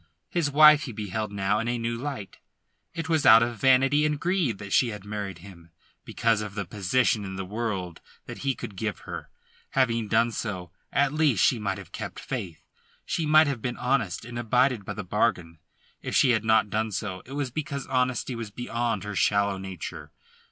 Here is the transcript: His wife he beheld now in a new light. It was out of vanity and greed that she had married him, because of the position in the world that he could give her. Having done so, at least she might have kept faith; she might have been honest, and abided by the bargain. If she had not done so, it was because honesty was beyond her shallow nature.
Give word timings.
His 0.31 0.49
wife 0.49 0.85
he 0.85 0.91
beheld 0.91 1.31
now 1.31 1.59
in 1.59 1.67
a 1.67 1.77
new 1.77 1.95
light. 1.95 2.39
It 2.95 3.07
was 3.07 3.23
out 3.23 3.43
of 3.43 3.59
vanity 3.61 4.03
and 4.03 4.19
greed 4.19 4.57
that 4.57 4.73
she 4.73 4.87
had 4.87 5.05
married 5.05 5.37
him, 5.45 5.69
because 6.05 6.41
of 6.41 6.55
the 6.55 6.65
position 6.65 7.23
in 7.23 7.35
the 7.35 7.45
world 7.45 8.01
that 8.25 8.39
he 8.39 8.55
could 8.55 8.75
give 8.75 9.01
her. 9.01 9.29
Having 9.73 10.07
done 10.07 10.31
so, 10.31 10.71
at 10.91 11.13
least 11.13 11.45
she 11.45 11.59
might 11.59 11.77
have 11.77 11.91
kept 11.91 12.19
faith; 12.19 12.63
she 13.05 13.27
might 13.27 13.45
have 13.45 13.61
been 13.61 13.77
honest, 13.77 14.25
and 14.25 14.39
abided 14.39 14.85
by 14.85 14.95
the 14.95 15.03
bargain. 15.03 15.59
If 16.01 16.15
she 16.15 16.31
had 16.31 16.43
not 16.43 16.71
done 16.71 16.91
so, 16.91 17.21
it 17.27 17.33
was 17.33 17.51
because 17.51 17.85
honesty 17.85 18.33
was 18.33 18.49
beyond 18.49 19.03
her 19.03 19.15
shallow 19.15 19.59
nature. 19.59 20.11